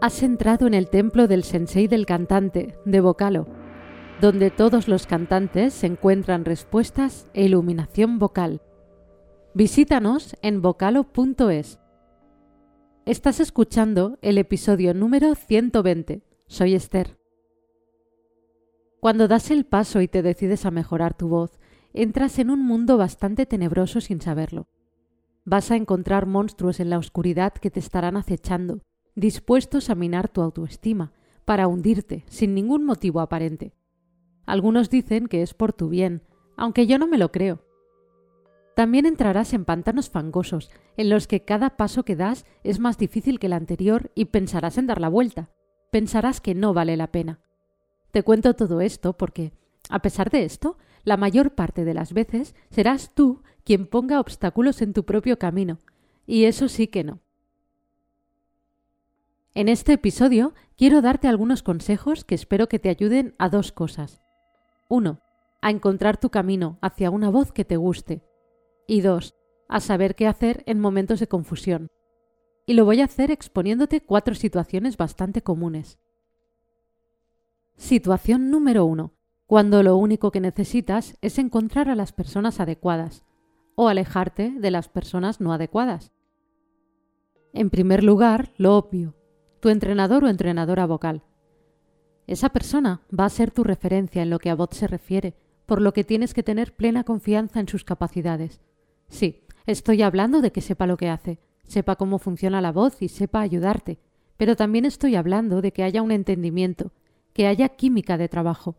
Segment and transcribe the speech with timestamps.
[0.00, 3.48] Has entrado en el templo del sensei del cantante, de Vocalo,
[4.20, 8.62] donde todos los cantantes encuentran respuestas e iluminación vocal.
[9.54, 11.80] Visítanos en vocalo.es.
[13.06, 16.22] Estás escuchando el episodio número 120.
[16.46, 17.18] Soy Esther.
[19.00, 21.58] Cuando das el paso y te decides a mejorar tu voz,
[21.92, 24.68] entras en un mundo bastante tenebroso sin saberlo.
[25.44, 28.82] Vas a encontrar monstruos en la oscuridad que te estarán acechando,
[29.18, 31.12] dispuestos a minar tu autoestima,
[31.44, 33.72] para hundirte, sin ningún motivo aparente.
[34.46, 36.22] Algunos dicen que es por tu bien,
[36.56, 37.64] aunque yo no me lo creo.
[38.74, 43.40] También entrarás en pantanos fangosos, en los que cada paso que das es más difícil
[43.40, 45.50] que el anterior y pensarás en dar la vuelta.
[45.90, 47.40] Pensarás que no vale la pena.
[48.12, 49.52] Te cuento todo esto porque,
[49.90, 54.80] a pesar de esto, la mayor parte de las veces serás tú quien ponga obstáculos
[54.80, 55.78] en tu propio camino,
[56.26, 57.20] y eso sí que no.
[59.54, 64.20] En este episodio quiero darte algunos consejos que espero que te ayuden a dos cosas.
[64.88, 65.20] Uno,
[65.60, 68.22] a encontrar tu camino hacia una voz que te guste.
[68.86, 69.34] Y dos,
[69.68, 71.90] a saber qué hacer en momentos de confusión.
[72.66, 75.98] Y lo voy a hacer exponiéndote cuatro situaciones bastante comunes.
[77.76, 79.14] Situación número uno.
[79.46, 83.24] Cuando lo único que necesitas es encontrar a las personas adecuadas
[83.76, 86.12] o alejarte de las personas no adecuadas.
[87.54, 89.14] En primer lugar, lo obvio,
[89.60, 91.22] tu entrenador o entrenadora vocal.
[92.26, 95.34] Esa persona va a ser tu referencia en lo que a voz se refiere,
[95.66, 98.60] por lo que tienes que tener plena confianza en sus capacidades.
[99.08, 103.08] Sí, estoy hablando de que sepa lo que hace, sepa cómo funciona la voz y
[103.08, 103.98] sepa ayudarte,
[104.36, 106.92] pero también estoy hablando de que haya un entendimiento,
[107.32, 108.76] que haya química de trabajo.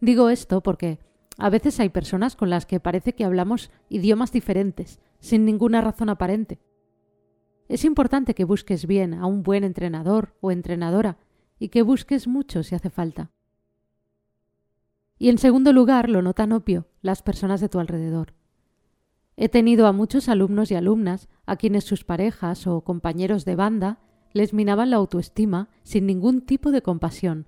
[0.00, 0.98] Digo esto porque
[1.38, 6.08] a veces hay personas con las que parece que hablamos idiomas diferentes, sin ninguna razón
[6.08, 6.58] aparente.
[7.68, 11.18] Es importante que busques bien a un buen entrenador o entrenadora
[11.58, 13.30] y que busques mucho si hace falta.
[15.18, 18.34] Y en segundo lugar, lo notan obvio las personas de tu alrededor.
[19.36, 23.98] He tenido a muchos alumnos y alumnas a quienes sus parejas o compañeros de banda
[24.32, 27.46] les minaban la autoestima sin ningún tipo de compasión.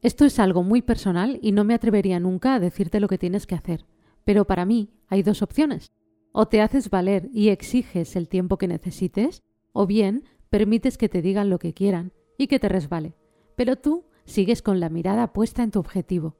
[0.00, 3.46] Esto es algo muy personal y no me atrevería nunca a decirte lo que tienes
[3.46, 3.84] que hacer,
[4.24, 5.90] pero para mí hay dos opciones.
[6.32, 11.22] O te haces valer y exiges el tiempo que necesites, o bien permites que te
[11.22, 13.14] digan lo que quieran y que te resbale,
[13.56, 16.36] pero tú sigues con la mirada puesta en tu objetivo.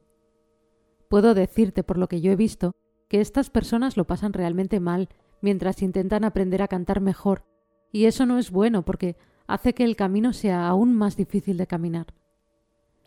[1.09, 2.73] Puedo decirte, por lo que yo he visto,
[3.09, 5.09] que estas personas lo pasan realmente mal
[5.41, 7.45] mientras intentan aprender a cantar mejor,
[7.91, 9.17] y eso no es bueno porque
[9.47, 12.09] hace que el camino sea aún más difícil de caminar.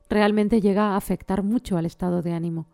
[0.10, 2.68] Realmente llega a afectar mucho al estado de ánimo.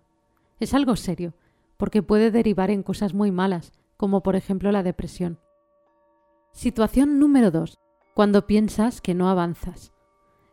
[0.60, 1.34] Es algo serio,
[1.76, 5.40] porque puede derivar en cosas muy malas, como por ejemplo la depresión.
[6.54, 7.78] Situación número 2.
[8.14, 9.92] Cuando piensas que no avanzas.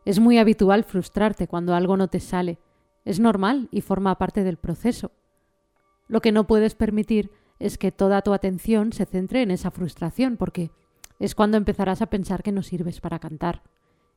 [0.05, 2.59] Es muy habitual frustrarte cuando algo no te sale.
[3.05, 5.13] Es normal y forma parte del proceso.
[6.09, 10.37] Lo que no puedes permitir es que toda tu atención se centre en esa frustración,
[10.37, 10.71] porque
[11.19, 13.63] es cuando empezarás a pensar que no sirves para cantar.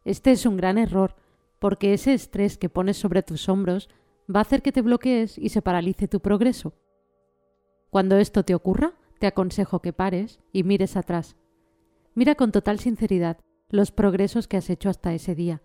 [0.03, 1.15] Este es un gran error,
[1.59, 3.89] porque ese estrés que pones sobre tus hombros
[4.33, 6.73] va a hacer que te bloquees y se paralice tu progreso.
[7.89, 11.35] Cuando esto te ocurra, te aconsejo que pares y mires atrás.
[12.15, 13.37] Mira con total sinceridad
[13.69, 15.61] los progresos que has hecho hasta ese día.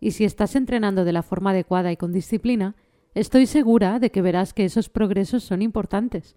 [0.00, 2.76] Y si estás entrenando de la forma adecuada y con disciplina,
[3.14, 6.36] estoy segura de que verás que esos progresos son importantes.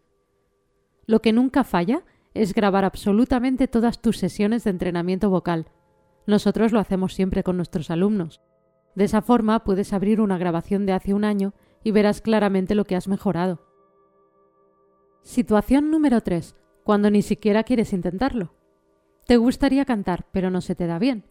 [1.05, 5.67] Lo que nunca falla es grabar absolutamente todas tus sesiones de entrenamiento vocal.
[6.25, 8.41] Nosotros lo hacemos siempre con nuestros alumnos.
[8.95, 12.85] De esa forma puedes abrir una grabación de hace un año y verás claramente lo
[12.85, 13.72] que has mejorado.
[15.23, 16.53] Situación número 3.
[16.83, 18.53] Cuando ni siquiera quieres intentarlo.
[19.25, 21.23] Te gustaría cantar, pero no se te da bien.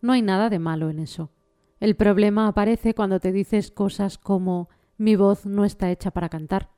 [0.00, 1.32] No hay nada de malo en eso.
[1.80, 4.68] El problema aparece cuando te dices cosas como
[4.98, 6.70] mi voz no está hecha para cantar.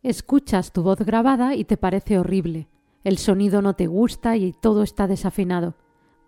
[0.00, 2.68] Escuchas tu voz grabada y te parece horrible.
[3.02, 5.74] El sonido no te gusta y todo está desafinado.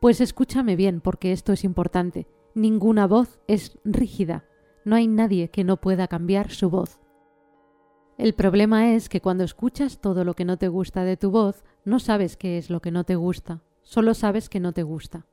[0.01, 2.27] Pues escúchame bien porque esto es importante.
[2.57, 4.45] Ninguna voz es rígida.
[4.85, 6.99] No hay nadie que no pueda cambiar su voz.
[8.19, 11.63] El problema es que cuando escuchas todo lo que no te gusta de tu voz,
[11.85, 15.25] no sabes qué es lo que no te gusta, solo sabes que no te gusta.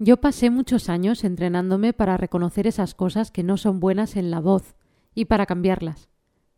[0.00, 4.40] Yo pasé muchos años entrenándome para reconocer esas cosas que no son buenas en la
[4.40, 4.74] voz
[5.14, 6.08] y para cambiarlas.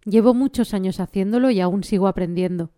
[0.07, 2.71] Llevo muchos años haciéndolo y aún sigo aprendiendo.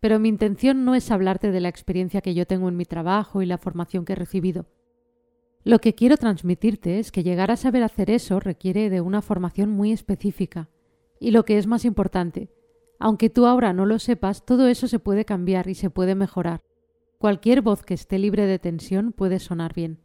[0.00, 3.40] Pero mi intención no es hablarte de la experiencia que yo tengo en mi trabajo
[3.40, 4.66] y la formación que he recibido.
[5.64, 9.70] Lo que quiero transmitirte es que llegar a saber hacer eso requiere de una formación
[9.70, 10.68] muy específica.
[11.20, 12.50] Y lo que es más importante,
[12.98, 16.62] aunque tú ahora no lo sepas, todo eso se puede cambiar y se puede mejorar.
[17.18, 20.00] Cualquier voz que esté libre de tensión puede sonar bien.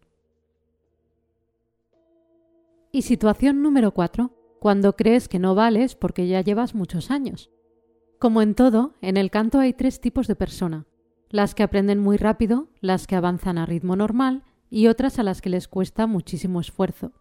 [2.91, 7.49] Y situación número 4, cuando crees que no vales porque ya llevas muchos años.
[8.19, 10.85] Como en todo, en el canto hay tres tipos de persona.
[11.29, 15.41] Las que aprenden muy rápido, las que avanzan a ritmo normal y otras a las
[15.41, 17.11] que les cuesta muchísimo esfuerzo.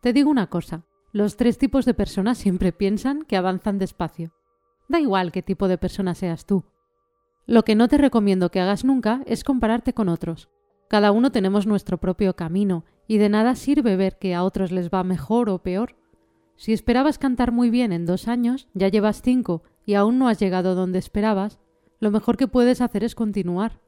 [0.00, 4.32] Te digo una cosa, los tres tipos de personas siempre piensan que avanzan despacio.
[4.88, 6.64] Da igual qué tipo de persona seas tú.
[7.46, 10.48] Lo que no te recomiendo que hagas nunca es compararte con otros.
[10.88, 14.90] Cada uno tenemos nuestro propio camino y de nada sirve ver que a otros les
[14.90, 15.96] va mejor o peor.
[16.56, 20.38] Si esperabas cantar muy bien en dos años, ya llevas cinco y aún no has
[20.38, 21.58] llegado donde esperabas,
[22.00, 23.80] lo mejor que puedes hacer es continuar.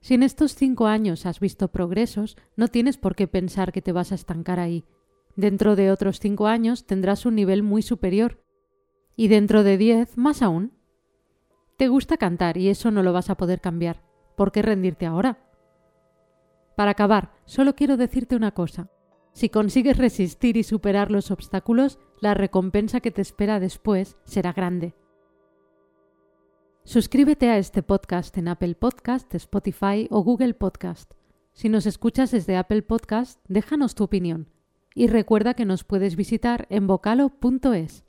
[0.00, 3.92] Si en estos cinco años has visto progresos, no tienes por qué pensar que te
[3.92, 4.84] vas a estancar ahí.
[5.34, 8.42] Dentro de otros cinco años tendrás un nivel muy superior.
[9.16, 10.72] Y dentro de diez, más aún.
[11.76, 14.02] Te gusta cantar y eso no lo vas a poder cambiar.
[14.36, 15.38] ¿Por qué rendirte ahora?
[16.76, 18.90] Para acabar, solo quiero decirte una cosa.
[19.32, 24.94] Si consigues resistir y superar los obstáculos, la recompensa que te espera después será grande.
[26.86, 31.14] Suscríbete a este podcast en Apple Podcast, Spotify o Google Podcast.
[31.52, 34.46] Si nos escuchas desde Apple Podcast, déjanos tu opinión.
[34.94, 38.05] Y recuerda que nos puedes visitar en vocalo.es.